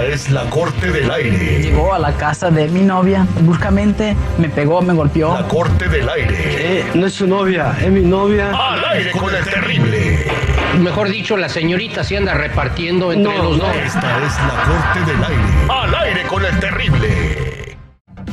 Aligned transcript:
Esta 0.00 0.14
es 0.14 0.30
la 0.30 0.48
corte 0.48 0.92
del 0.92 1.10
aire. 1.10 1.60
Llegó 1.60 1.92
a 1.92 1.98
la 1.98 2.12
casa 2.12 2.50
de 2.50 2.68
mi 2.68 2.82
novia, 2.82 3.26
bruscamente 3.40 4.14
me 4.38 4.48
pegó, 4.48 4.80
me 4.80 4.94
golpeó. 4.94 5.34
La 5.34 5.48
corte 5.48 5.88
del 5.88 6.08
aire. 6.08 6.36
Eh, 6.38 6.84
no 6.94 7.06
es 7.06 7.14
su 7.14 7.26
novia, 7.26 7.74
es 7.80 7.90
mi 7.90 8.02
novia. 8.02 8.50
Al 8.50 8.84
aire 8.84 9.10
con 9.10 9.34
el 9.34 9.44
terrible. 9.44 10.24
Mejor 10.78 11.08
dicho, 11.08 11.36
la 11.36 11.48
señorita 11.48 12.04
se 12.04 12.16
anda 12.16 12.34
repartiendo 12.34 13.12
entre 13.12 13.36
No, 13.36 13.42
los 13.42 13.58
dos. 13.58 13.68
Esta 13.74 14.24
es 14.24 14.34
la 14.36 14.62
corte 14.64 15.12
del 15.12 15.24
aire. 15.24 15.42
Al 15.68 15.94
aire 15.94 16.22
con 16.28 16.44
el 16.44 16.60
terrible. 16.60 17.57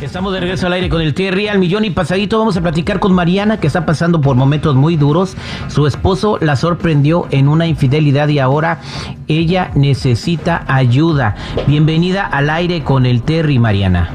Estamos 0.02 0.34
de 0.34 0.41
regreso 0.41 0.67
al 0.67 0.73
aire 0.73 0.90
con 0.90 1.02
el 1.02 1.13
Terry 1.13 1.48
al 1.48 1.58
millón 1.58 1.85
y 1.85 1.90
pasadito. 1.90 2.38
Vamos 2.38 2.58
a 2.58 2.62
platicar 2.62 2.99
con 2.99 3.13
Mariana, 3.13 3.59
que 3.59 3.67
está 3.67 3.85
pasando 3.85 4.20
por 4.21 4.35
momentos 4.35 4.76
muy 4.76 4.98
duros. 4.98 5.38
Su 5.68 5.88
esposo 5.88 6.38
la 6.41 6.55
sorprendió 6.55 7.27
en 7.31 7.48
una 7.48 7.66
infidelidad 7.66 8.27
y 8.27 8.40
ahora 8.40 8.80
ella 9.27 9.71
necesita 9.73 10.63
ayuda. 10.68 11.35
Bienvenida 11.66 12.26
al 12.26 12.49
aire 12.49 12.84
con 12.84 13.05
el 13.05 13.24
Terry, 13.24 13.57
Mariana. 13.57 14.10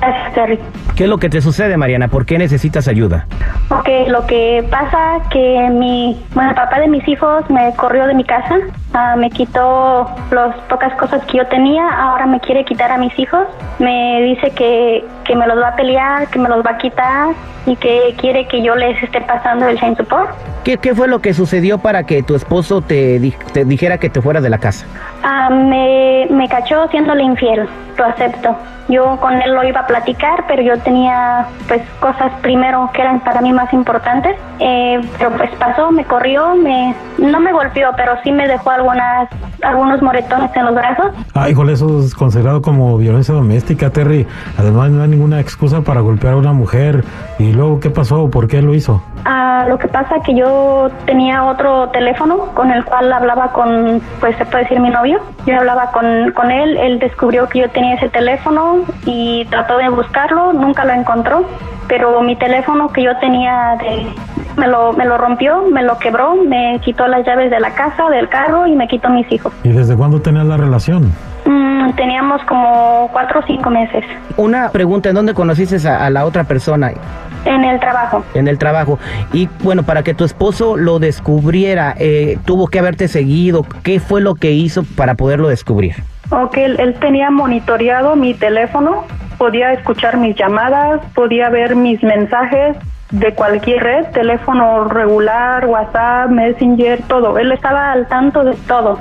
Gracias, 0.00 0.34
Terry. 0.34 0.58
¿Qué 0.94 1.04
es 1.04 1.10
lo 1.10 1.18
que 1.18 1.30
te 1.30 1.40
sucede, 1.40 1.76
Mariana? 1.76 2.08
¿Por 2.08 2.26
qué 2.26 2.38
necesitas 2.38 2.86
ayuda? 2.86 3.26
Ok, 3.70 3.88
lo 4.08 4.26
que 4.26 4.66
pasa 4.70 5.22
que 5.30 5.68
mi, 5.72 6.20
bueno, 6.34 6.50
el 6.50 6.56
papá 6.56 6.78
de 6.78 6.88
mis 6.88 7.06
hijos 7.08 7.48
me 7.50 7.74
corrió 7.76 8.06
de 8.06 8.14
mi 8.14 8.24
casa, 8.24 8.58
ah, 8.94 9.14
me 9.16 9.30
quitó 9.30 10.10
las 10.30 10.56
pocas 10.68 10.92
cosas 10.94 11.24
que 11.26 11.38
yo 11.38 11.46
tenía, 11.46 11.88
ahora 11.88 12.26
me 12.26 12.40
quiere 12.40 12.64
quitar 12.64 12.90
a 12.92 12.98
mis 12.98 13.16
hijos, 13.18 13.46
me 13.78 14.22
dice 14.22 14.50
que, 14.50 15.04
que 15.24 15.34
me 15.36 15.46
los 15.46 15.58
va 15.58 15.68
a 15.68 15.76
pelear, 15.76 16.28
que 16.28 16.38
me 16.38 16.48
los 16.48 16.64
va 16.64 16.72
a 16.72 16.78
quitar 16.78 17.30
y 17.66 17.76
que 17.76 18.14
quiere 18.18 18.46
que 18.48 18.60
yo 18.62 18.74
les 18.74 19.00
esté 19.02 19.20
pasando 19.20 19.68
el 19.68 19.78
chain 19.78 19.96
support. 19.96 20.30
¿Qué, 20.64 20.78
qué 20.78 20.94
fue 20.94 21.08
lo 21.08 21.20
que 21.20 21.32
sucedió 21.34 21.78
para 21.78 22.04
que 22.04 22.22
tu 22.22 22.34
esposo 22.34 22.82
te, 22.82 23.18
di- 23.18 23.34
te 23.52 23.64
dijera 23.64 23.98
que 23.98 24.10
te 24.10 24.20
fueras 24.20 24.42
de 24.42 24.50
la 24.50 24.58
casa? 24.58 24.86
Ah, 25.22 25.48
me, 25.50 26.26
me 26.30 26.48
cachó 26.48 26.86
siéndole 26.88 27.22
infiel, 27.22 27.68
lo 27.96 28.04
acepto. 28.04 28.56
Yo 28.88 29.16
con 29.20 29.40
él 29.40 29.54
lo 29.54 29.62
iba 29.62 29.80
a 29.80 29.86
platicar, 29.86 30.44
pero 30.48 30.60
yo 30.60 30.76
tenía 30.80 31.46
pues 31.68 31.82
cosas 32.00 32.32
primero 32.42 32.90
que 32.92 33.00
eran 33.00 33.20
para 33.20 33.40
mí 33.40 33.52
más 33.52 33.72
importantes. 33.72 34.36
Eh, 34.58 35.00
pero 35.18 35.30
pues 35.30 35.50
pasó, 35.54 35.92
me 35.92 36.04
corrió, 36.04 36.54
me 36.56 36.94
no 37.18 37.38
me 37.40 37.52
golpeó, 37.52 37.90
pero 37.96 38.14
sí 38.24 38.32
me 38.32 38.46
dejó 38.48 38.70
algunas 38.82 39.28
algunos 39.62 40.02
moretones 40.02 40.50
en 40.54 40.64
los 40.64 40.74
brazos. 40.74 41.06
Ah, 41.34 41.48
híjole, 41.48 41.72
eso 41.72 42.00
es 42.00 42.14
considerado 42.14 42.62
como 42.62 42.98
violencia 42.98 43.34
doméstica, 43.34 43.90
Terry. 43.90 44.26
Además, 44.58 44.90
no 44.90 45.02
hay 45.02 45.08
ninguna 45.08 45.40
excusa 45.40 45.82
para 45.82 46.00
golpear 46.00 46.34
a 46.34 46.36
una 46.36 46.52
mujer. 46.52 47.04
¿Y 47.38 47.52
luego 47.52 47.80
qué 47.80 47.90
pasó? 47.90 48.28
¿Por 48.30 48.48
qué 48.48 48.60
lo 48.60 48.74
hizo? 48.74 49.02
Ah, 49.24 49.66
lo 49.68 49.78
que 49.78 49.88
pasa 49.88 50.16
que 50.24 50.34
yo 50.34 50.90
tenía 51.06 51.44
otro 51.44 51.88
teléfono 51.90 52.46
con 52.54 52.72
el 52.72 52.84
cual 52.84 53.12
hablaba 53.12 53.52
con, 53.52 54.00
pues 54.18 54.36
se 54.36 54.44
puede 54.46 54.64
decir 54.64 54.80
mi 54.80 54.90
novio. 54.90 55.20
Yo 55.46 55.56
hablaba 55.56 55.92
con, 55.92 56.32
con 56.32 56.50
él, 56.50 56.76
él 56.76 56.98
descubrió 56.98 57.48
que 57.48 57.60
yo 57.60 57.70
tenía 57.70 57.94
ese 57.94 58.08
teléfono 58.08 58.80
y 59.06 59.44
trató 59.46 59.78
de 59.78 59.88
buscarlo, 59.90 60.52
nunca 60.52 60.84
lo 60.84 60.92
encontró. 60.92 61.46
Pero 61.92 62.22
mi 62.22 62.36
teléfono 62.36 62.88
que 62.88 63.02
yo 63.02 63.14
tenía 63.18 63.76
de, 63.78 64.06
me 64.56 64.66
lo, 64.66 64.94
me 64.94 65.04
lo 65.04 65.18
rompió, 65.18 65.60
me 65.70 65.82
lo 65.82 65.98
quebró, 65.98 66.36
me 66.36 66.80
quitó 66.82 67.06
las 67.06 67.26
llaves 67.26 67.50
de 67.50 67.60
la 67.60 67.74
casa, 67.74 68.08
del 68.08 68.30
carro 68.30 68.66
y 68.66 68.74
me 68.74 68.88
quitó 68.88 69.10
mis 69.10 69.30
hijos. 69.30 69.52
¿Y 69.62 69.68
desde 69.68 69.94
cuándo 69.94 70.18
tenías 70.22 70.46
la 70.46 70.56
relación? 70.56 71.12
Mm, 71.44 71.92
teníamos 71.96 72.42
como 72.44 73.10
cuatro 73.12 73.40
o 73.40 73.42
cinco 73.42 73.68
meses 73.68 74.04
Una 74.38 74.70
pregunta, 74.70 75.10
¿en 75.10 75.16
dónde 75.16 75.34
conociste 75.34 75.86
a, 75.86 76.06
a 76.06 76.08
la 76.08 76.24
otra 76.24 76.44
persona? 76.44 76.92
en 77.44 77.62
el 77.64 77.78
trabajo. 77.78 78.24
en 78.32 78.48
el 78.48 78.56
trabajo. 78.56 78.98
Y 79.34 79.50
bueno, 79.62 79.82
para 79.82 80.02
que 80.02 80.14
tu 80.14 80.24
esposo 80.24 80.78
lo 80.78 80.98
descubriera, 80.98 81.94
eh, 81.98 82.38
tuvo 82.46 82.68
que 82.68 82.78
haberte 82.78 83.06
seguido. 83.06 83.66
¿Qué 83.82 84.00
fue 84.00 84.22
lo 84.22 84.34
que 84.34 84.52
hizo 84.52 84.82
para 84.96 85.14
poderlo 85.14 85.48
descubrir? 85.48 85.96
Ok, 86.30 86.56
él, 86.56 86.80
él 86.80 86.94
tenía 86.94 87.30
monitoreado 87.30 88.16
mi 88.16 88.32
teléfono, 88.32 89.04
podía 89.42 89.72
escuchar 89.72 90.18
mis 90.18 90.36
llamadas, 90.36 91.00
podía 91.16 91.50
ver 91.50 91.74
mis 91.74 92.00
mensajes 92.04 92.76
de 93.10 93.34
cualquier 93.34 93.82
red, 93.82 94.04
teléfono 94.12 94.84
regular, 94.84 95.66
WhatsApp, 95.66 96.30
Messenger, 96.30 97.02
todo. 97.08 97.36
Él 97.36 97.50
estaba 97.50 97.90
al 97.90 98.06
tanto 98.06 98.44
de 98.44 98.54
todo. 98.68 99.00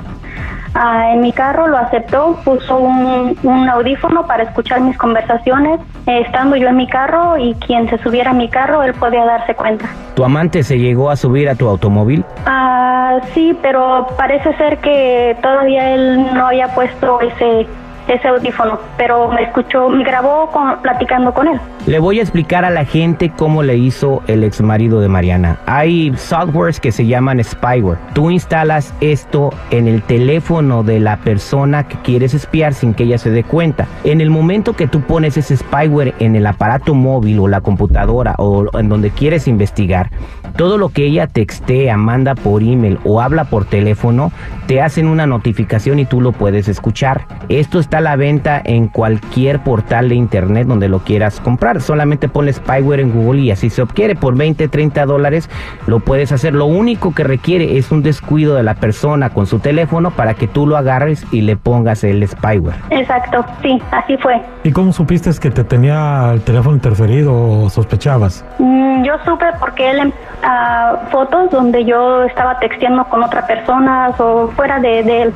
Ah, 0.73 1.11
en 1.13 1.21
mi 1.21 1.31
carro 1.31 1.67
lo 1.67 1.77
aceptó, 1.77 2.39
puso 2.43 2.79
un, 2.79 3.37
un 3.43 3.69
audífono 3.69 4.25
para 4.25 4.41
escuchar 4.41 4.81
mis 4.81 4.97
conversaciones, 4.97 5.79
eh, 6.07 6.23
estando 6.25 6.55
yo 6.55 6.69
en 6.69 6.77
mi 6.77 6.87
carro 6.87 7.37
y 7.37 7.53
quien 7.55 7.87
se 7.91 7.99
subiera 7.99 8.31
a 8.31 8.33
mi 8.33 8.49
carro, 8.49 8.81
él 8.81 8.95
podía 8.95 9.23
darse 9.23 9.53
cuenta. 9.53 9.85
¿Tu 10.15 10.25
amante 10.25 10.63
se 10.63 10.79
llegó 10.79 11.11
a 11.11 11.15
subir 11.17 11.49
a 11.49 11.53
tu 11.53 11.67
automóvil? 11.67 12.25
Ah, 12.47 13.19
sí, 13.35 13.55
pero 13.61 14.07
parece 14.17 14.57
ser 14.57 14.79
que 14.79 15.37
todavía 15.39 15.93
él 15.93 16.33
no 16.33 16.47
había 16.47 16.69
puesto 16.69 17.21
ese 17.21 17.67
ese 18.13 18.27
audífono, 18.27 18.79
pero 18.97 19.29
me 19.29 19.43
escuchó, 19.43 19.89
me 19.89 20.03
grabó 20.03 20.47
con- 20.51 20.81
platicando 20.81 21.33
con 21.33 21.47
él. 21.47 21.59
Le 21.87 21.99
voy 21.99 22.19
a 22.19 22.21
explicar 22.21 22.63
a 22.65 22.69
la 22.69 22.85
gente 22.85 23.31
cómo 23.35 23.63
le 23.63 23.75
hizo 23.77 24.21
el 24.27 24.43
ex 24.43 24.61
marido 24.61 24.99
de 25.01 25.07
Mariana. 25.07 25.57
Hay 25.65 26.13
softwares 26.15 26.79
que 26.79 26.91
se 26.91 27.05
llaman 27.07 27.43
spyware. 27.43 27.97
Tú 28.13 28.29
instalas 28.29 28.93
esto 29.01 29.51
en 29.71 29.87
el 29.87 30.01
teléfono 30.03 30.83
de 30.83 30.99
la 30.99 31.17
persona 31.17 31.87
que 31.87 31.95
quieres 31.97 32.33
espiar 32.33 32.73
sin 32.73 32.93
que 32.93 33.03
ella 33.03 33.17
se 33.17 33.31
dé 33.31 33.43
cuenta. 33.43 33.87
En 34.03 34.21
el 34.21 34.29
momento 34.29 34.73
que 34.75 34.87
tú 34.87 35.01
pones 35.01 35.37
ese 35.37 35.57
spyware 35.57 36.13
en 36.19 36.35
el 36.35 36.45
aparato 36.45 36.93
móvil 36.93 37.39
o 37.39 37.47
la 37.47 37.61
computadora 37.61 38.35
o 38.37 38.65
en 38.77 38.89
donde 38.89 39.09
quieres 39.09 39.47
investigar, 39.47 40.09
todo 40.57 40.77
lo 40.77 40.89
que 40.89 41.05
ella 41.05 41.27
textea, 41.27 41.95
manda 41.97 42.35
por 42.35 42.61
email 42.61 42.99
o 43.05 43.21
habla 43.21 43.45
por 43.45 43.65
teléfono, 43.65 44.31
te 44.67 44.81
hacen 44.81 45.07
una 45.07 45.25
notificación 45.25 45.97
y 45.99 46.05
tú 46.05 46.19
lo 46.21 46.33
puedes 46.33 46.67
escuchar. 46.67 47.25
Esto 47.49 47.79
está 47.79 48.00
a 48.01 48.03
la 48.03 48.15
venta 48.15 48.61
en 48.63 48.87
cualquier 48.87 49.59
portal 49.59 50.09
de 50.09 50.15
internet 50.15 50.67
donde 50.67 50.89
lo 50.89 50.99
quieras 50.99 51.39
comprar. 51.39 51.81
Solamente 51.81 52.27
ponle 52.27 52.51
spyware 52.53 52.99
en 52.99 53.11
Google 53.11 53.41
y 53.41 53.51
así 53.51 53.69
se 53.69 53.81
obtiene. 53.81 54.15
Por 54.15 54.35
20, 54.35 54.67
30 54.67 55.05
dólares 55.05 55.49
lo 55.87 55.99
puedes 55.99 56.31
hacer. 56.31 56.53
Lo 56.53 56.65
único 56.65 57.13
que 57.13 57.23
requiere 57.23 57.77
es 57.77 57.91
un 57.91 58.01
descuido 58.03 58.55
de 58.55 58.63
la 58.63 58.75
persona 58.75 59.29
con 59.29 59.45
su 59.45 59.59
teléfono 59.59 60.11
para 60.11 60.33
que 60.33 60.47
tú 60.47 60.67
lo 60.67 60.77
agarres 60.77 61.25
y 61.31 61.41
le 61.41 61.55
pongas 61.55 62.03
el 62.03 62.27
spyware. 62.27 62.75
Exacto, 62.89 63.45
sí, 63.61 63.81
así 63.91 64.17
fue. 64.17 64.41
¿Y 64.63 64.71
cómo 64.71 64.91
supiste 64.91 65.29
que 65.39 65.51
te 65.51 65.63
tenía 65.63 66.31
el 66.33 66.41
teléfono 66.41 66.75
interferido 66.75 67.33
o 67.33 67.69
sospechabas? 67.69 68.43
Mm, 68.59 69.03
Yo 69.03 69.13
supe 69.25 69.45
porque 69.59 69.91
él 69.91 70.13
ah, 70.43 71.07
fotos 71.11 71.51
donde 71.51 71.85
yo 71.85 72.23
estaba 72.23 72.59
texteando 72.59 73.05
con 73.05 73.23
otra 73.23 73.45
persona 73.45 74.09
o 74.17 74.47
fuera 74.55 74.79
de, 74.79 75.03
de 75.03 75.21
él. 75.23 75.33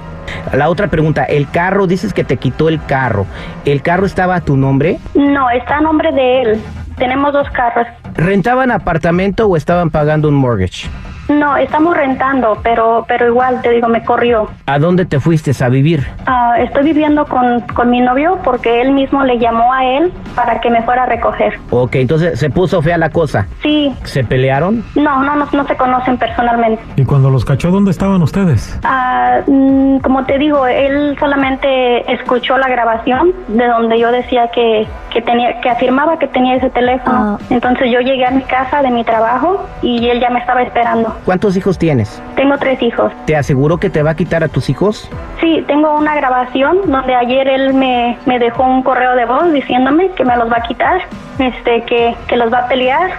La 0.54 0.70
otra 0.70 0.88
pregunta, 0.88 1.24
el 1.24 1.50
carro, 1.50 1.88
dices 1.88 2.14
que 2.14 2.24
te 2.24 2.38
quitó 2.38 2.70
el 2.70 2.84
carro. 2.86 3.26
¿El 3.66 3.82
carro 3.82 4.06
estaba 4.06 4.36
a 4.36 4.42
tu 4.42 4.58
nombre? 4.58 5.00
No, 5.14 5.50
está 5.50 5.78
a 5.78 5.82
nombre 5.82 6.12
de 6.12 6.42
él. 6.42 6.62
Tenemos 6.98 7.34
dos 7.34 7.50
carros. 7.52 7.88
¿Rentaban 8.14 8.72
apartamento 8.72 9.48
o 9.48 9.58
estaban 9.58 9.90
pagando 9.90 10.30
un 10.30 10.36
mortgage? 10.36 10.88
No, 11.30 11.58
estamos 11.58 11.96
rentando, 11.96 12.60
pero 12.64 13.06
pero 13.08 13.28
igual 13.28 13.62
te 13.62 13.72
digo, 13.72 13.88
me 13.88 14.04
corrió. 14.04 14.50
¿A 14.66 14.80
dónde 14.80 15.06
te 15.06 15.20
fuiste 15.20 15.52
a 15.64 15.70
vivir? 15.70 16.06
Ah, 16.26 16.56
estoy 16.60 16.84
viviendo 16.84 17.26
con, 17.26 17.62
con 17.74 17.90
mi 17.90 18.02
novio 18.02 18.40
porque 18.44 18.82
él 18.82 18.92
mismo 18.92 19.24
le 19.24 19.38
llamó 19.40 19.72
a 19.74 19.86
él 19.86 20.12
para 20.36 20.60
que 20.60 20.70
me 20.70 20.82
fuera 20.84 21.04
a 21.04 21.06
recoger. 21.06 21.60
Ok, 21.70 21.96
entonces 21.96 22.40
se 22.40 22.50
puso 22.50 22.82
fea 22.82 22.98
la 22.98 23.10
cosa. 23.10 23.48
Sí, 23.62 23.96
¿Se 24.04 24.24
pelearon? 24.24 24.84
no, 24.96 25.24
no, 25.24 25.36
no, 25.36 25.48
no 25.52 25.68
se 25.68 25.76
conocen 25.76 26.18
personalmente. 26.18 26.82
¿Y 26.96 27.06
cuando 27.06 27.30
los 27.30 27.46
cachó, 27.46 27.72
dónde 27.72 27.92
estaban 27.92 28.22
ustedes? 28.22 28.80
Ah, 28.84 29.40
mm, 29.48 30.00
como 30.00 30.26
te 30.26 30.38
digo, 30.38 30.66
él 30.68 31.16
solamente 31.20 32.12
escuchó 32.12 32.58
la 32.58 32.68
grabación 32.68 33.32
de 33.48 33.68
donde 33.68 34.00
yo 34.00 34.12
decía 34.12 34.50
que, 34.54 34.88
que 35.12 35.22
tenía, 35.22 35.60
que 35.62 35.70
afirmaba 35.70 36.18
que 36.20 36.28
tenía 36.28 36.56
ese 36.56 36.70
teléfono. 36.70 37.38
Entonces 37.50 37.92
yo 37.92 38.00
llegué 38.00 38.26
a 38.26 38.32
mi 38.32 38.44
casa 38.44 38.82
de 38.82 38.90
mi 38.90 39.04
trabajo 39.04 39.66
y 39.82 40.08
él 40.10 40.20
ya 40.20 40.30
me 40.30 40.40
estaba 40.40 40.62
esperando. 40.62 41.15
¿Cuántos 41.24 41.56
hijos 41.58 41.78
tienes? 41.78 42.22
Tengo 42.36 42.58
tres 42.58 42.82
hijos. 42.82 43.12
¿Te 43.26 43.36
aseguró 43.36 43.78
que 43.78 43.90
te 43.90 44.04
va 44.04 44.12
a 44.12 44.16
quitar 44.16 44.44
a 44.44 44.48
tus 44.48 44.70
hijos? 44.70 45.10
Sí, 45.40 45.64
tengo 45.68 45.96
una 45.96 46.16
grabación 46.16 46.78
donde 46.86 47.16
ayer 47.16 47.48
él 47.48 47.74
me, 47.74 48.18
me 48.26 48.40
dejó 48.40 48.64
un 48.64 48.84
correo 48.84 49.16
de 49.16 49.26
voz 49.26 49.52
diciéndome 49.54 50.12
que 50.12 50.26
me 50.26 50.36
los 50.38 50.52
va 50.52 50.58
a 50.58 50.68
quitar, 50.68 51.02
este, 51.40 51.84
que, 51.84 52.16
que 52.28 52.38
los 52.38 52.52
va 52.52 52.60
a 52.60 52.68
pelear 52.68 53.12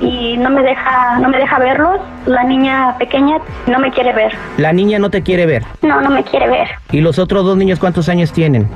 y 0.00 0.38
no 0.38 0.48
me 0.50 0.62
deja, 0.62 1.18
no 1.18 1.28
me 1.28 1.38
deja 1.38 1.58
verlos. 1.58 2.00
La 2.26 2.44
niña 2.44 2.96
pequeña 2.98 3.36
no 3.66 3.78
me 3.78 3.90
quiere 3.90 4.12
ver. 4.14 4.32
La 4.56 4.72
niña 4.72 4.98
no 4.98 5.10
te 5.10 5.22
quiere 5.22 5.44
ver. 5.46 5.62
No, 5.82 6.00
no 6.00 6.10
me 6.10 6.24
quiere 6.24 6.48
ver. 6.48 6.68
¿Y 6.90 7.00
los 7.00 7.18
otros 7.18 7.44
dos 7.44 7.56
niños 7.56 7.78
cuántos 7.78 8.08
años 8.08 8.32
tienen? 8.32 8.68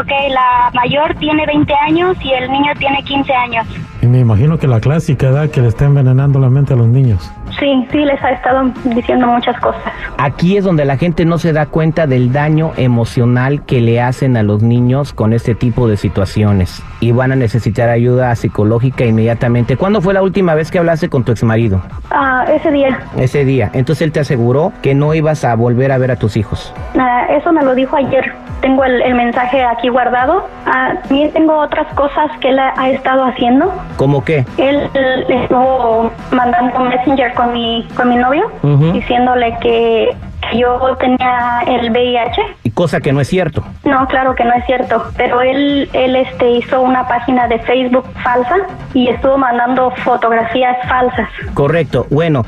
Ok, 0.00 0.10
la 0.30 0.70
mayor 0.72 1.14
tiene 1.16 1.44
20 1.44 1.74
años 1.86 2.16
y 2.22 2.32
el 2.32 2.50
niño 2.50 2.72
tiene 2.78 3.02
15 3.04 3.32
años. 3.34 3.66
Y 4.00 4.06
me 4.06 4.20
imagino 4.20 4.58
que 4.58 4.66
la 4.66 4.80
clásica 4.80 5.28
edad 5.28 5.50
que 5.50 5.60
le 5.60 5.68
está 5.68 5.84
envenenando 5.84 6.38
la 6.38 6.48
mente 6.48 6.72
a 6.72 6.76
los 6.76 6.86
niños. 6.88 7.30
Sí, 7.62 7.86
sí, 7.92 7.98
les 7.98 8.20
ha 8.24 8.30
estado 8.30 8.72
diciendo 8.86 9.28
muchas 9.28 9.56
cosas. 9.60 9.84
Aquí 10.18 10.56
es 10.56 10.64
donde 10.64 10.84
la 10.84 10.96
gente 10.96 11.24
no 11.24 11.38
se 11.38 11.52
da 11.52 11.66
cuenta 11.66 12.08
del 12.08 12.32
daño 12.32 12.72
emocional 12.76 13.64
que 13.64 13.80
le 13.80 14.00
hacen 14.00 14.36
a 14.36 14.42
los 14.42 14.64
niños 14.64 15.12
con 15.12 15.32
este 15.32 15.54
tipo 15.54 15.86
de 15.86 15.96
situaciones 15.96 16.82
y 16.98 17.12
van 17.12 17.30
a 17.30 17.36
necesitar 17.36 17.88
ayuda 17.88 18.34
psicológica 18.34 19.04
inmediatamente. 19.04 19.76
¿Cuándo 19.76 20.00
fue 20.00 20.12
la 20.12 20.22
última 20.22 20.56
vez 20.56 20.72
que 20.72 20.80
hablaste 20.80 21.08
con 21.08 21.22
tu 21.22 21.30
exmarido? 21.30 21.80
Ah, 22.10 22.44
ese 22.52 22.72
día. 22.72 22.98
Ese 23.16 23.44
día. 23.44 23.70
Entonces 23.74 24.02
él 24.02 24.10
te 24.10 24.18
aseguró 24.18 24.72
que 24.82 24.96
no 24.96 25.14
ibas 25.14 25.44
a 25.44 25.54
volver 25.54 25.92
a 25.92 25.98
ver 25.98 26.10
a 26.10 26.16
tus 26.16 26.36
hijos. 26.36 26.74
Ah, 26.98 27.11
eso 27.36 27.52
me 27.52 27.62
lo 27.62 27.74
dijo 27.74 27.96
ayer. 27.96 28.32
Tengo 28.60 28.84
el, 28.84 29.02
el 29.02 29.14
mensaje 29.14 29.64
aquí 29.64 29.88
guardado. 29.88 30.46
Ah, 30.66 30.94
también 31.08 31.32
tengo 31.32 31.58
otras 31.58 31.92
cosas 31.94 32.30
que 32.40 32.50
él 32.50 32.58
ha, 32.58 32.72
ha 32.76 32.90
estado 32.90 33.24
haciendo. 33.24 33.72
¿Cómo 33.96 34.24
qué? 34.24 34.44
Él, 34.56 34.88
él 34.94 35.26
estuvo 35.28 36.10
mandando 36.30 36.78
un 36.80 36.88
messenger 36.88 37.34
con 37.34 37.52
mi, 37.52 37.88
con 37.96 38.08
mi 38.08 38.16
novio 38.16 38.50
diciéndole 38.92 39.56
que 39.60 40.16
yo 40.54 40.96
tenía 40.98 41.60
el 41.66 41.90
VIH. 41.90 42.42
Y 42.64 42.70
cosa 42.70 43.00
que 43.00 43.12
no 43.12 43.20
es 43.20 43.28
cierto. 43.28 43.64
No, 43.84 44.06
claro 44.06 44.34
que 44.34 44.44
no 44.44 44.52
es 44.54 44.64
cierto, 44.66 45.04
pero 45.16 45.40
él, 45.40 45.88
él 45.92 46.16
este, 46.16 46.50
hizo 46.52 46.80
una 46.80 47.06
página 47.08 47.46
de 47.48 47.58
Facebook 47.60 48.04
falsa 48.22 48.56
y 48.94 49.08
estuvo 49.08 49.38
mandando 49.38 49.90
fotografías 50.04 50.76
falsas. 50.88 51.28
Correcto. 51.54 52.06
Bueno, 52.10 52.44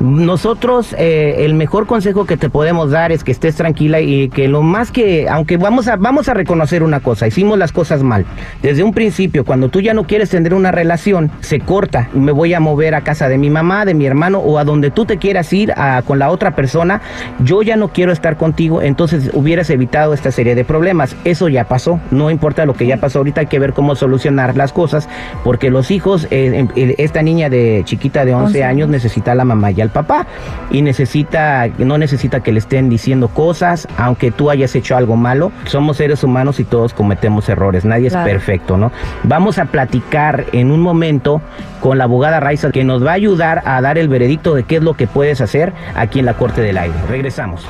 nosotros 0.00 0.94
eh, 0.98 1.44
el 1.44 1.54
mejor 1.54 1.86
consejo 1.86 2.24
que 2.26 2.36
te 2.36 2.48
podemos 2.48 2.90
dar 2.90 3.12
es 3.12 3.24
que 3.24 3.32
estés 3.32 3.56
tranquila 3.56 4.00
y 4.00 4.28
que 4.28 4.48
lo 4.48 4.62
más 4.62 4.90
que, 4.92 5.28
aunque 5.28 5.56
vamos 5.56 5.88
a 5.88 5.96
vamos 5.96 6.28
a 6.28 6.34
reconocer 6.34 6.82
una 6.82 7.00
cosa, 7.00 7.26
hicimos 7.26 7.58
las 7.58 7.72
cosas 7.72 8.02
mal. 8.02 8.24
Desde 8.62 8.82
un 8.82 8.92
principio, 8.94 9.44
cuando 9.44 9.68
tú 9.68 9.80
ya 9.80 9.94
no 9.94 10.04
quieres 10.04 10.30
tener 10.30 10.54
una 10.54 10.70
relación, 10.70 11.30
se 11.40 11.60
corta. 11.60 12.08
Me 12.12 12.32
voy 12.32 12.54
a 12.54 12.60
mover 12.60 12.94
a 12.94 13.00
casa 13.02 13.28
de 13.28 13.38
mi 13.38 13.50
mamá, 13.50 13.84
de 13.84 13.94
mi 13.94 14.06
hermano 14.06 14.38
o 14.38 14.58
a 14.58 14.64
donde 14.64 14.90
tú 14.90 15.04
te 15.04 15.18
quieras 15.18 15.52
ir 15.52 15.72
a- 15.76 16.02
con 16.02 16.18
la 16.18 16.30
otra 16.30 16.52
persona. 16.52 17.00
Yo 17.40 17.62
ya 17.62 17.76
no 17.76 17.88
quiero 17.88 18.12
estar 18.12 18.36
contigo, 18.36 18.82
entonces 18.82 19.30
hubieras 19.32 19.70
evitado 19.70 20.12
esta 20.14 20.32
serie 20.32 20.54
de 20.54 20.64
problemas. 20.64 21.14
Eso 21.24 21.48
ya 21.48 21.64
pasó. 21.64 22.00
No 22.10 22.30
importa 22.30 22.66
lo 22.66 22.74
que 22.74 22.86
ya 22.86 22.96
pasó 22.96 23.18
ahorita, 23.18 23.42
hay 23.42 23.46
que 23.46 23.58
ver 23.58 23.72
cómo 23.72 23.94
solucionar 23.94 24.56
las 24.56 24.72
cosas, 24.72 25.08
porque 25.44 25.70
los 25.70 25.90
hijos, 25.90 26.26
eh, 26.30 26.66
em- 26.74 26.94
esta 26.98 27.22
niña 27.22 27.48
de 27.50 27.82
chiquita 27.84 28.24
de 28.24 28.34
11 28.34 28.64
años 28.64 28.88
necesita 28.88 29.32
a 29.32 29.34
la 29.34 29.44
mamá 29.44 29.70
y 29.70 29.80
al 29.80 29.90
papá 29.90 30.26
y 30.70 30.82
necesita 30.82 31.68
no 31.78 31.96
necesita 31.98 32.40
que 32.40 32.52
le 32.52 32.58
estén 32.58 32.88
diciendo 32.90 33.28
cosas 33.28 33.86
aunque 33.96 34.30
tú 34.30 34.50
hayas 34.50 34.74
hecho 34.74 34.96
algo 34.96 35.16
malo 35.16 35.52
somos 35.64 35.96
seres 35.98 36.22
humanos 36.24 36.60
y 36.60 36.64
todos 36.64 36.92
cometemos 36.94 37.48
errores 37.48 37.84
nadie 37.84 38.08
Claro. 38.08 38.26
es 38.26 38.32
perfecto 38.32 38.76
no 38.76 38.90
vamos 39.24 39.58
a 39.58 39.66
platicar 39.66 40.44
en 40.52 40.70
un 40.70 40.80
momento 40.80 41.40
con 41.80 41.98
la 41.98 42.04
abogada 42.04 42.40
Raiza 42.40 42.70
que 42.70 42.84
nos 42.84 43.04
va 43.04 43.10
a 43.10 43.14
ayudar 43.14 43.62
a 43.64 43.80
dar 43.80 43.98
el 43.98 44.08
veredicto 44.08 44.54
de 44.54 44.64
qué 44.64 44.76
es 44.76 44.82
lo 44.82 44.94
que 44.94 45.06
puedes 45.06 45.40
hacer 45.40 45.72
aquí 45.94 46.18
en 46.18 46.26
la 46.26 46.34
corte 46.34 46.60
del 46.62 46.76
aire 46.78 46.94
regresamos 47.28 47.68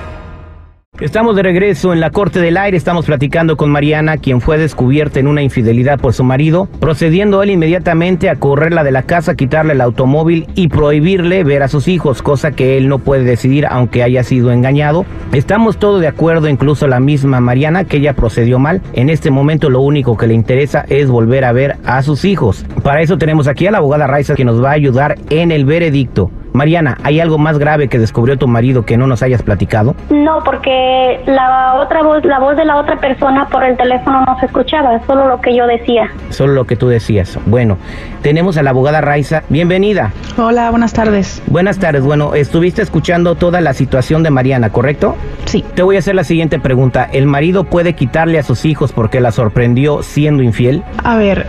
Estamos 1.01 1.37
de 1.37 1.45
regreso 1.45 1.93
en 1.93 2.01
la 2.01 2.11
Corte 2.11 2.41
del 2.41 2.57
Aire, 2.57 2.77
estamos 2.77 3.07
platicando 3.07 3.57
con 3.57 3.71
Mariana, 3.71 4.17
quien 4.17 4.41
fue 4.41 4.59
descubierta 4.59 5.21
en 5.21 5.29
una 5.29 5.43
infidelidad 5.43 6.01
por 6.01 6.13
su 6.13 6.25
marido, 6.25 6.67
procediendo 6.81 7.41
él 7.41 7.51
inmediatamente 7.51 8.29
a 8.29 8.35
correrla 8.35 8.83
de 8.83 8.91
la 8.91 9.05
casa, 9.05 9.37
quitarle 9.37 9.75
el 9.75 9.81
automóvil 9.81 10.49
y 10.57 10.67
prohibirle 10.67 11.45
ver 11.45 11.63
a 11.63 11.69
sus 11.69 11.87
hijos, 11.87 12.21
cosa 12.21 12.51
que 12.51 12.77
él 12.77 12.89
no 12.89 12.99
puede 12.99 13.23
decidir 13.23 13.67
aunque 13.71 14.03
haya 14.03 14.25
sido 14.25 14.51
engañado. 14.51 15.07
Estamos 15.33 15.77
todos 15.77 16.01
de 16.01 16.09
acuerdo, 16.09 16.49
incluso 16.49 16.89
la 16.89 16.99
misma 16.99 17.39
Mariana, 17.39 17.85
que 17.85 17.99
ella 17.99 18.15
procedió 18.15 18.59
mal. 18.59 18.83
En 18.93 19.09
este 19.09 19.31
momento 19.31 19.71
lo 19.71 19.83
único 19.83 20.17
que 20.17 20.27
le 20.27 20.35
interesa 20.35 20.85
es 20.89 21.09
volver 21.09 21.45
a 21.45 21.53
ver 21.53 21.77
a 21.85 22.03
sus 22.03 22.25
hijos. 22.25 22.67
Para 22.83 23.03
eso 23.03 23.19
tenemos 23.19 23.47
aquí 23.47 23.69
a 23.69 23.71
la 23.71 23.79
abogada 23.79 24.09
Raiza 24.09 24.35
que 24.35 24.45
nos 24.45 24.61
va 24.61 24.71
a 24.71 24.75
ayudar 24.75 25.17
en 25.31 25.53
el 25.53 25.65
veredicto. 25.65 26.33
Mariana, 26.53 26.99
¿hay 27.03 27.21
algo 27.21 27.39
más 27.39 27.59
grave 27.59 27.89
que 27.89 27.99
descubrió 27.99 28.37
tu 28.39 28.49
marido 28.49 28.85
que 28.85 28.97
no 28.97 29.07
nos 29.07 29.23
hayas 29.23 29.43
platicado? 29.43 29.95
No, 30.11 30.43
porque 30.45 31.21
la 31.27 31.75
otra 31.77 32.03
voz, 32.03 32.25
la 32.25 32.39
voz 32.39 32.57
de 32.57 32.65
la 32.65 32.77
otra 32.77 32.97
persona 32.99 33.49
por 33.49 33.65
el 33.65 33.77
teléfono 33.77 34.25
no 34.27 34.39
se 34.41 34.47
escuchaba, 34.47 35.01
solo 35.07 35.29
lo 35.29 35.41
que 35.41 35.55
yo 35.55 35.67
decía. 35.67 36.11
Solo 36.31 36.55
lo 36.55 36.65
que 36.65 36.77
tú 36.77 36.89
decías. 36.89 37.39
Bueno, 37.47 37.79
tenemos 38.23 38.57
a 38.57 38.63
la 38.63 38.71
abogada 38.71 39.01
Raiza. 39.01 39.43
Bienvenida. 39.49 40.13
Hola, 40.37 40.71
buenas 40.71 40.93
tardes. 40.93 41.43
Buenas 41.47 41.79
tardes. 41.79 42.03
Bueno, 42.03 42.35
estuviste 42.35 42.83
escuchando 42.83 43.35
toda 43.35 43.61
la 43.61 43.75
situación 43.75 44.23
de 44.23 44.31
Mariana, 44.31 44.71
¿correcto? 44.71 45.17
Sí. 45.45 45.65
Te 45.75 45.83
voy 45.83 45.97
a 45.97 45.99
hacer 46.01 46.15
la 46.15 46.25
siguiente 46.25 46.59
pregunta. 46.59 47.09
¿El 47.13 47.27
marido 47.27 47.65
puede 47.65 47.95
quitarle 47.95 48.39
a 48.39 48.43
sus 48.43 48.65
hijos 48.65 48.93
porque 48.93 49.21
la 49.21 49.33
sorprendió 49.33 50.03
siendo 50.03 50.43
infiel? 50.43 50.83
A 51.05 51.17
ver, 51.17 51.47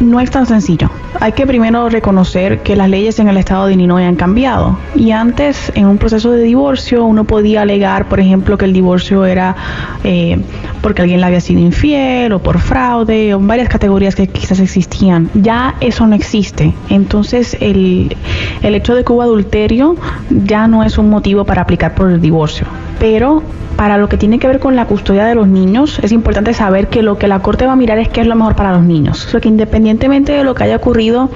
no 0.00 0.20
es 0.20 0.30
tan 0.30 0.46
sencillo. 0.46 0.90
Hay 1.22 1.32
que 1.32 1.46
primero 1.46 1.90
reconocer 1.90 2.60
que 2.60 2.74
las 2.76 2.88
leyes 2.88 3.18
en 3.18 3.28
el 3.28 3.36
estado 3.36 3.66
de 3.66 3.74
Illinois 3.74 4.06
han 4.06 4.16
cambiado. 4.16 4.78
Y 4.94 5.10
antes, 5.10 5.70
en 5.74 5.84
un 5.86 5.98
proceso 5.98 6.30
de 6.30 6.42
divorcio, 6.42 7.04
uno 7.04 7.24
podía 7.24 7.60
alegar, 7.60 8.08
por 8.08 8.20
ejemplo, 8.20 8.56
que 8.56 8.64
el 8.64 8.72
divorcio 8.72 9.26
era 9.26 9.54
eh, 10.02 10.40
porque 10.82 11.02
alguien 11.02 11.20
le 11.20 11.26
había 11.26 11.40
sido 11.40 11.60
infiel 11.60 12.32
o 12.32 12.38
por 12.40 12.58
fraude, 12.58 13.34
o 13.34 13.40
varias 13.40 13.68
categorías 13.68 14.14
que 14.14 14.26
quizás 14.26 14.60
existían. 14.60 15.30
Ya 15.34 15.74
eso 15.80 16.06
no 16.06 16.14
existe. 16.14 16.74
Entonces, 16.88 17.56
el, 17.60 18.16
el 18.62 18.74
hecho 18.74 18.94
de 18.94 19.04
que 19.04 19.12
hubo 19.12 19.22
adulterio 19.22 19.96
ya 20.30 20.66
no 20.66 20.82
es 20.82 20.98
un 20.98 21.10
motivo 21.10 21.44
para 21.44 21.62
aplicar 21.62 21.94
por 21.94 22.10
el 22.10 22.20
divorcio. 22.20 22.66
Pero 22.98 23.42
para 23.80 23.96
lo 23.96 24.10
que 24.10 24.18
tiene 24.18 24.38
que 24.38 24.46
ver 24.46 24.60
con 24.60 24.76
la 24.76 24.84
custodia 24.84 25.24
de 25.24 25.34
los 25.34 25.48
niños, 25.48 26.00
es 26.02 26.12
importante 26.12 26.52
saber 26.52 26.88
que 26.88 27.02
lo 27.02 27.16
que 27.16 27.28
la 27.28 27.40
Corte 27.40 27.64
va 27.64 27.72
a 27.72 27.76
mirar 27.76 27.98
es 27.98 28.10
qué 28.10 28.20
es 28.20 28.26
lo 28.26 28.34
mejor 28.34 28.54
para 28.54 28.72
los 28.72 28.82
niños. 28.82 29.24
O 29.24 29.30
sea, 29.30 29.40
que 29.40 29.48
independientemente 29.48 30.32
de 30.32 30.44
lo 30.44 30.54
que 30.54 30.64
haya 30.64 30.76
ocurrido 30.76 31.30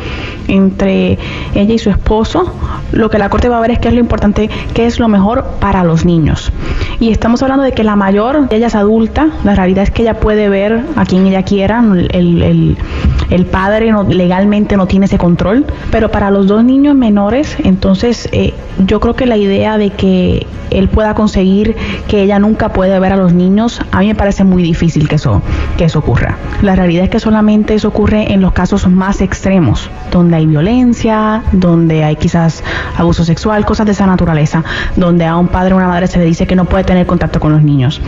entre 0.46 1.18
ella 1.54 1.72
y 1.72 1.78
su 1.78 1.88
esposo, 1.88 2.52
lo 2.92 3.08
que 3.08 3.16
la 3.16 3.30
Corte 3.30 3.48
va 3.48 3.56
a 3.56 3.60
ver 3.62 3.70
es 3.70 3.78
qué 3.78 3.88
es 3.88 3.94
lo 3.94 4.00
importante, 4.00 4.50
qué 4.74 4.84
es 4.84 5.00
lo 5.00 5.08
mejor 5.08 5.44
para 5.58 5.84
los 5.84 6.04
niños. 6.04 6.52
Y 7.00 7.12
estamos 7.12 7.42
hablando 7.42 7.64
de 7.64 7.72
que 7.72 7.82
la 7.82 7.96
mayor, 7.96 8.46
ella 8.50 8.66
es 8.66 8.74
adulta, 8.74 9.28
la 9.42 9.54
realidad 9.54 9.84
es 9.84 9.90
que 9.90 10.02
ella 10.02 10.14
puede 10.20 10.48
ver 10.48 10.82
a 10.96 11.04
quien 11.04 11.26
ella 11.26 11.42
quiera, 11.42 11.80
el, 11.80 12.42
el- 12.42 12.76
el 13.30 13.46
padre 13.46 13.90
no- 13.90 14.04
legalmente 14.04 14.76
no 14.76 14.86
tiene 14.86 15.06
ese 15.06 15.18
control, 15.18 15.64
pero 15.90 16.10
para 16.10 16.30
los 16.30 16.46
dos 16.46 16.62
niños 16.64 16.94
menores, 16.94 17.56
entonces 17.64 18.28
eh, 18.32 18.54
yo 18.86 19.00
creo 19.00 19.14
que 19.16 19.26
la 19.26 19.36
idea 19.36 19.78
de 19.78 19.90
que 19.90 20.46
él 20.70 20.88
pueda 20.88 21.14
conseguir 21.14 21.74
que 22.08 22.22
ella 22.22 22.38
nunca 22.38 22.70
puede 22.72 22.98
ver 22.98 23.12
a 23.12 23.16
los 23.16 23.32
niños, 23.32 23.80
a 23.92 24.00
mí 24.00 24.08
me 24.08 24.14
parece 24.14 24.44
muy 24.44 24.62
difícil 24.62 25.08
que 25.08 25.14
eso, 25.16 25.40
que 25.76 25.84
eso 25.84 26.00
ocurra. 26.00 26.36
La 26.62 26.74
realidad 26.74 27.04
es 27.04 27.10
que 27.10 27.20
solamente 27.20 27.74
eso 27.74 27.88
ocurre 27.88 28.32
en 28.32 28.40
los 28.40 28.52
casos 28.52 28.88
más 28.88 29.20
extremos, 29.20 29.88
donde 30.10 30.36
hay 30.36 30.46
violencia, 30.46 31.42
donde 31.52 32.02
hay 32.04 32.16
quizás 32.16 32.62
abuso 32.96 33.24
sexual, 33.24 33.64
cosas 33.64 33.86
de 33.86 33.92
esa 33.92 34.06
naturaleza, 34.06 34.64
donde 34.96 35.24
a 35.26 35.36
un 35.36 35.48
padre 35.48 35.74
o 35.74 35.76
una 35.76 35.88
madre 35.88 36.06
se 36.08 36.18
le 36.18 36.24
dice 36.24 36.46
que 36.46 36.56
no 36.56 36.64
puede 36.64 36.84
tener 36.84 37.06
contacto 37.06 37.40
con 37.40 37.52
los 37.52 37.62
niños. 37.62 38.00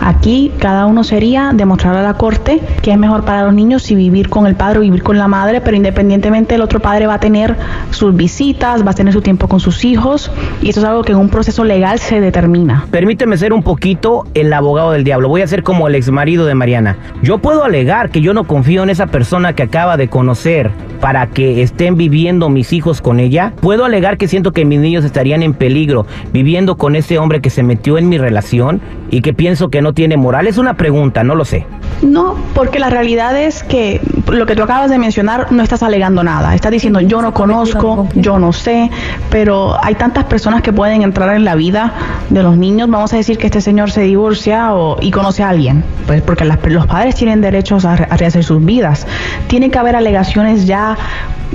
Aquí 0.00 0.52
cada 0.58 0.86
uno 0.86 1.04
sería 1.04 1.52
demostrar 1.54 1.96
a 1.96 2.02
la 2.02 2.14
corte 2.14 2.60
que 2.82 2.92
es 2.92 2.98
mejor 2.98 3.24
para 3.24 3.44
los 3.44 3.54
niños 3.54 3.82
si 3.82 3.94
vivir 3.94 4.28
con 4.28 4.46
el 4.46 4.54
padre 4.54 4.78
o 4.78 4.82
vivir 4.82 5.02
con 5.02 5.18
la 5.18 5.28
madre, 5.28 5.60
pero 5.60 5.76
independientemente 5.76 6.54
el 6.54 6.62
otro 6.62 6.80
padre 6.80 7.06
va 7.06 7.14
a 7.14 7.20
tener 7.20 7.56
sus 7.90 8.14
visitas, 8.14 8.86
va 8.86 8.90
a 8.90 8.94
tener 8.94 9.12
su 9.12 9.22
tiempo 9.22 9.48
con 9.48 9.60
sus 9.60 9.84
hijos 9.84 10.30
y 10.60 10.70
eso 10.70 10.80
es 10.80 10.86
algo 10.86 11.02
que 11.02 11.12
en 11.12 11.18
un 11.18 11.28
proceso 11.28 11.64
legal 11.64 11.98
se 11.98 12.20
determina. 12.20 12.86
Permíteme 12.90 13.36
ser 13.36 13.52
un 13.52 13.62
poquito 13.62 14.26
el 14.34 14.52
abogado 14.52 14.92
del 14.92 15.04
diablo. 15.04 15.28
Voy 15.28 15.42
a 15.42 15.46
ser 15.46 15.62
como 15.62 15.88
el 15.88 15.94
exmarido 15.94 16.46
de 16.46 16.54
Mariana. 16.54 16.96
Yo 17.22 17.38
puedo 17.38 17.64
alegar 17.64 18.10
que 18.10 18.20
yo 18.20 18.34
no 18.34 18.44
confío 18.44 18.82
en 18.82 18.90
esa 18.90 19.06
persona 19.06 19.54
que 19.54 19.62
acaba 19.62 19.96
de 19.96 20.08
conocer 20.08 20.70
para 21.04 21.26
que 21.26 21.60
estén 21.60 21.98
viviendo 21.98 22.48
mis 22.48 22.72
hijos 22.72 23.02
con 23.02 23.20
ella. 23.20 23.52
Puedo 23.60 23.84
alegar 23.84 24.16
que 24.16 24.26
siento 24.26 24.52
que 24.52 24.64
mis 24.64 24.80
niños 24.80 25.04
estarían 25.04 25.42
en 25.42 25.52
peligro 25.52 26.06
viviendo 26.32 26.78
con 26.78 26.96
ese 26.96 27.18
hombre 27.18 27.42
que 27.42 27.50
se 27.50 27.62
metió 27.62 27.98
en 27.98 28.08
mi 28.08 28.16
relación 28.16 28.80
y 29.10 29.20
que 29.20 29.34
pienso 29.34 29.68
que 29.68 29.82
no 29.82 29.92
tiene 29.92 30.16
moral. 30.16 30.46
Es 30.46 30.56
una 30.56 30.78
pregunta, 30.78 31.22
no 31.22 31.34
lo 31.34 31.44
sé. 31.44 31.66
No, 32.00 32.36
porque 32.54 32.78
la 32.78 32.88
realidad 32.88 33.38
es 33.38 33.62
que 33.64 34.00
lo 34.30 34.46
que 34.46 34.56
tú 34.56 34.62
acabas 34.62 34.90
de 34.90 34.98
mencionar 34.98 35.52
no 35.52 35.62
estás 35.62 35.82
alegando 35.82 36.24
nada. 36.24 36.54
Estás 36.54 36.72
diciendo 36.72 37.00
yo 37.02 37.20
no 37.20 37.34
conozco, 37.34 38.08
yo 38.14 38.38
no 38.38 38.54
sé, 38.54 38.90
pero 39.30 39.76
hay 39.84 39.94
tantas 39.96 40.24
personas 40.24 40.62
que 40.62 40.72
pueden 40.72 41.02
entrar 41.02 41.36
en 41.36 41.44
la 41.44 41.54
vida 41.54 41.92
de 42.30 42.42
los 42.42 42.56
niños. 42.56 42.88
Vamos 42.88 43.12
a 43.12 43.16
decir 43.18 43.36
que 43.36 43.46
este 43.46 43.60
señor 43.60 43.90
se 43.90 44.00
divorcia 44.02 44.74
o, 44.74 44.96
y 45.02 45.10
conoce 45.10 45.42
a 45.42 45.50
alguien, 45.50 45.84
pues 46.06 46.22
porque 46.22 46.46
las- 46.46 46.58
los 46.66 46.86
padres 46.86 47.14
tienen 47.14 47.42
derechos 47.42 47.84
a, 47.84 47.92
a 47.92 48.16
rehacer 48.16 48.42
sus 48.42 48.64
vidas. 48.64 49.06
Tiene 49.48 49.70
que 49.70 49.78
haber 49.78 49.96
alegaciones 49.96 50.66
ya 50.66 50.93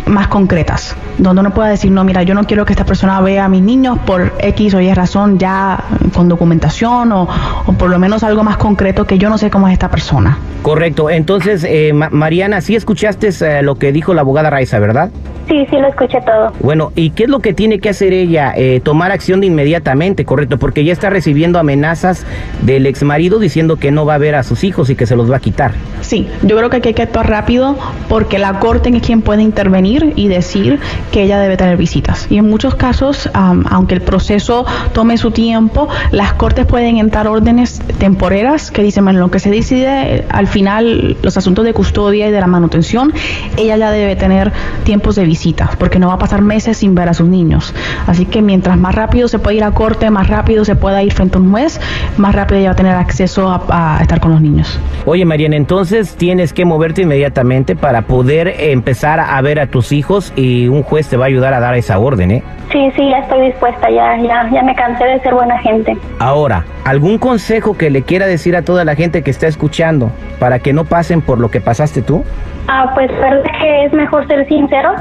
más 0.06 0.28
concretas, 0.28 0.96
donde 1.18 1.42
uno 1.42 1.52
pueda 1.54 1.70
decir, 1.70 1.92
no, 1.92 2.04
mira, 2.04 2.24
yo 2.24 2.34
no 2.34 2.46
quiero 2.46 2.66
que 2.66 2.74
esta 2.74 2.86
persona 2.86 3.20
vea 3.22 3.46
a 3.46 3.50
mis 3.50 3.62
niños 3.62 3.98
por 4.06 4.34
X 4.40 4.74
o 4.74 4.80
Y 4.82 4.94
razón 4.94 5.38
ya 5.38 5.84
con 6.16 6.30
documentación 6.30 7.12
o, 7.12 7.28
o 7.66 7.74
por 7.74 7.90
lo 7.90 8.00
menos 8.00 8.24
algo 8.24 8.44
más 8.44 8.58
concreto 8.58 9.06
que 9.06 9.18
yo 9.18 9.30
no 9.30 9.38
sé 9.38 9.50
cómo 9.50 9.68
es 9.68 9.74
esta 9.74 9.90
persona. 9.90 10.38
Correcto. 10.62 11.10
Entonces, 11.10 11.66
eh, 11.68 11.92
Ma- 11.94 12.10
Mariana, 12.12 12.62
sí 12.62 12.76
escuchaste 12.76 13.30
eh, 13.42 13.62
lo 13.62 13.76
que 13.76 13.92
dijo 13.92 14.14
la 14.14 14.22
abogada 14.22 14.50
Raiza, 14.50 14.80
¿verdad? 14.80 15.10
Sí, 15.50 15.66
sí, 15.68 15.78
lo 15.78 15.88
escuché 15.88 16.22
todo. 16.22 16.54
Bueno, 16.60 16.92
¿y 16.96 17.10
qué 17.10 17.24
es 17.24 17.30
lo 17.30 17.40
que 17.40 17.54
tiene 17.54 17.80
que 17.80 17.90
hacer 17.90 18.14
ella? 18.14 18.54
Eh, 18.56 18.82
tomar 18.84 19.12
acción 19.12 19.42
de 19.42 19.48
inmediatamente, 19.48 20.24
correcto, 20.24 20.60
porque 20.60 20.84
ya 20.84 20.94
está 20.94 21.10
recibiendo 21.10 21.58
amenazas 21.58 22.24
del 22.62 22.86
ex 22.86 23.02
marido 23.02 23.40
diciendo 23.40 23.78
que 23.78 23.90
no 23.90 24.06
va 24.06 24.14
a 24.14 24.18
ver 24.20 24.36
a 24.36 24.44
sus 24.44 24.64
hijos 24.64 24.92
y 24.92 24.96
que 24.96 25.08
se 25.08 25.16
los 25.16 25.32
va 25.32 25.38
a 25.38 25.40
quitar. 25.40 25.72
Sí, 26.02 26.28
yo 26.44 26.56
creo 26.56 26.70
que 26.70 26.78
hay 26.78 26.94
que 26.94 27.02
actuar 27.02 27.30
rápido 27.30 27.76
porque 28.08 28.38
la 28.38 28.60
corte 28.60 28.90
es 28.96 29.02
quien 29.02 29.22
puede 29.22 29.42
intervenir 29.42 30.14
y 30.16 30.28
decir 30.28 30.80
que 31.12 31.24
ella 31.24 31.40
debe 31.40 31.58
tener 31.58 31.78
visitas. 31.78 32.28
Y 32.30 32.38
en 32.38 32.48
muchos 32.48 32.76
casos, 32.76 33.30
am, 33.34 33.66
aunque 33.72 33.96
el 33.96 34.02
proceso 34.02 34.66
tome 34.94 35.18
su 35.18 35.32
tiempo, 35.32 35.90
las 36.12 36.34
cortes 36.34 36.68
pueden 36.68 36.98
entrar 36.98 37.28
órdenes 37.28 37.82
temporeras 37.98 38.70
que 38.70 38.84
dicen, 38.84 39.04
bueno, 39.04 39.20
lo 39.20 39.32
que 39.32 39.40
se 39.40 39.50
decide 39.50 40.16
eh, 40.16 40.26
al 40.30 40.48
final, 40.48 41.18
los 41.24 41.38
asuntos 41.38 41.66
de 41.66 41.74
custodia 41.74 42.28
y 42.28 42.32
de 42.32 42.40
la 42.40 42.48
manutención, 42.48 43.14
ella 43.58 43.78
ya 43.78 43.92
debe 43.92 44.16
tener 44.16 44.52
tiempos 44.84 45.16
de 45.16 45.26
visitas 45.40 45.78
porque 45.78 46.00
no 46.00 46.08
va 46.10 46.16
a 46.16 46.18
pasar 46.18 46.42
meses 46.42 46.78
sin 46.78 46.96
ver 46.96 47.08
a 47.08 47.14
sus 47.14 47.28
niños. 47.28 47.74
Así 48.08 48.26
que 48.26 48.42
mientras 48.42 48.78
más 48.78 48.94
rápido 48.94 49.30
se 49.30 49.40
puede 49.40 49.58
ir 49.58 49.64
a 49.64 49.72
corte, 49.72 50.10
más 50.10 50.28
rápido 50.28 50.66
se 50.66 50.76
pueda 50.76 51.02
ir 51.02 51.14
frente 51.14 51.38
a 51.38 51.42
un 51.42 51.52
juez, 51.52 51.80
más 52.18 52.36
rápido 52.36 52.60
ella 52.60 52.70
va 52.70 52.74
a 52.74 52.76
tener 52.76 52.96
acceso 52.96 53.50
a, 53.50 53.98
a 53.98 54.02
estar 54.02 54.20
con 54.20 54.32
los 54.32 54.42
niños. 54.42 54.78
Oye, 55.06 55.24
Mariana, 55.24 55.56
entonces 55.56 56.16
tienes 56.16 56.52
que 56.52 56.66
moverte 56.66 57.04
inmediatamente 57.04 57.78
para 57.78 58.02
poder 58.02 58.54
empezar 58.60 59.22
a 59.22 59.42
ver 59.42 59.62
a 59.62 59.68
tus 59.68 59.94
hijos 59.94 60.34
y 60.36 60.68
un 60.68 60.84
juez 60.84 61.08
te 61.08 61.16
va 61.16 61.26
a 61.26 61.28
ayudar 61.28 61.54
a 61.54 61.62
dar 61.62 61.76
esa 61.76 62.00
orden, 62.00 62.32
¿eh? 62.32 62.44
Sí, 62.72 62.92
sí, 62.96 63.10
ya 63.10 63.20
estoy 63.20 63.48
dispuesta, 63.48 63.90
ya, 63.90 64.18
ya, 64.18 64.50
ya 64.52 64.62
me 64.62 64.76
cansé 64.76 65.06
de 65.06 65.20
ser 65.22 65.34
buena 65.34 65.58
gente. 65.60 65.98
Ahora, 66.20 66.66
¿algún 66.84 67.18
consejo 67.18 67.78
que 67.78 67.90
le 67.90 68.04
quiera 68.04 68.28
decir 68.28 68.56
a 68.56 68.62
toda 68.62 68.84
la 68.84 68.96
gente 68.96 69.24
que 69.24 69.32
está 69.32 69.48
escuchando 69.48 70.12
para 70.38 70.60
que 70.60 70.74
no 70.74 70.84
pasen 70.86 71.22
por 71.22 71.40
lo 71.40 71.50
que 71.50 71.62
pasaste 71.62 72.02
tú? 72.02 72.24
Ah, 72.68 72.92
pues 72.94 73.10
verdad 73.10 73.44
que 73.60 73.86
es 73.86 73.94
mejor 73.94 74.28
ser 74.28 74.48
sincero, 74.48 74.92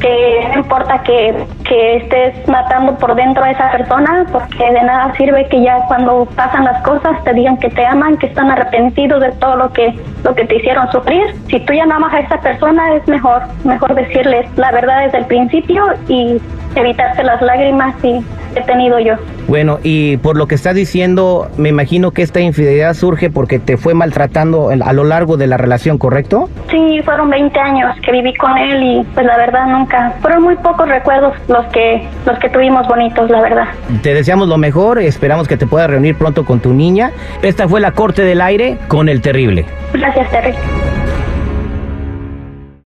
que 0.00 0.48
no 0.52 0.60
importa 0.60 1.02
que, 1.02 1.44
que 1.64 1.96
estés 1.96 2.48
matando 2.48 2.96
por 2.96 3.14
dentro 3.14 3.42
a 3.42 3.50
esa 3.50 3.70
persona, 3.70 4.26
porque 4.30 4.64
de 4.64 4.82
nada 4.82 5.12
sirve 5.16 5.48
que 5.48 5.62
ya 5.62 5.84
cuando 5.88 6.26
pasan 6.36 6.64
las 6.64 6.82
cosas 6.82 7.22
te 7.24 7.32
digan 7.34 7.56
que 7.58 7.68
te 7.70 7.84
aman, 7.84 8.16
que 8.18 8.26
están 8.26 8.50
arrepentidos 8.50 9.20
de 9.20 9.32
todo 9.32 9.56
lo 9.56 9.72
que 9.72 9.94
lo 10.24 10.34
que 10.34 10.44
te 10.44 10.56
hicieron 10.56 10.90
sufrir. 10.90 11.34
Si 11.48 11.60
tú 11.60 11.72
ya 11.72 11.86
no 11.86 11.96
amas 11.96 12.14
a 12.14 12.20
esa 12.20 12.40
persona 12.40 12.94
es 12.94 13.06
mejor, 13.08 13.42
mejor 13.64 13.94
decirles 13.94 14.46
la 14.56 14.70
verdad 14.72 15.04
desde 15.04 15.18
el 15.18 15.26
principio 15.26 15.84
y 16.08 16.40
evitarse 16.74 17.22
las 17.24 17.40
lágrimas 17.42 17.94
y 18.04 18.24
he 18.54 18.62
tenido 18.62 18.98
yo. 18.98 19.14
Bueno, 19.46 19.78
y 19.82 20.18
por 20.18 20.36
lo 20.36 20.46
que 20.46 20.54
estás 20.54 20.74
diciendo, 20.74 21.48
me 21.56 21.68
imagino 21.68 22.10
que 22.10 22.22
esta 22.22 22.40
infidelidad 22.40 22.94
surge 22.94 23.30
porque 23.30 23.58
te 23.58 23.76
fue 23.76 23.94
maltratando 23.94 24.70
a 24.70 24.92
lo 24.92 25.04
largo 25.04 25.36
de 25.36 25.46
la 25.46 25.56
relación, 25.56 25.98
¿correcto? 25.98 26.48
Sí, 26.70 27.00
fueron 27.04 27.30
20 27.30 27.58
años 27.58 27.96
que 28.04 28.12
viví 28.12 28.34
con 28.34 28.56
él 28.58 28.82
y 28.82 29.04
pues 29.14 29.26
la 29.26 29.36
verdad 29.36 29.66
nunca, 29.66 30.14
fueron 30.20 30.42
muy 30.42 30.56
pocos 30.56 30.88
recuerdos 30.88 31.34
los 31.48 31.64
que 31.66 32.06
los 32.26 32.38
que 32.38 32.48
tuvimos 32.50 32.86
bonitos, 32.86 33.30
la 33.30 33.40
verdad. 33.40 33.68
Te 34.02 34.14
deseamos 34.14 34.48
lo 34.48 34.58
mejor, 34.58 34.98
esperamos 34.98 35.48
que 35.48 35.56
te 35.56 35.66
puedas 35.66 35.88
reunir 35.88 36.16
pronto 36.16 36.44
con 36.44 36.60
tu 36.60 36.72
niña. 36.72 37.12
Esta 37.42 37.68
fue 37.68 37.80
la 37.80 37.92
Corte 37.92 38.22
del 38.22 38.40
Aire 38.40 38.78
con 38.88 39.08
el 39.08 39.20
Terrible. 39.22 39.64
Gracias, 39.92 40.30
Terry. 40.30 40.54